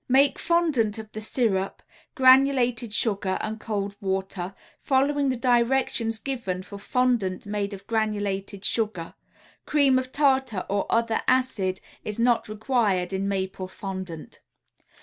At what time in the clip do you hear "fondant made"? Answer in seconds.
6.79-7.71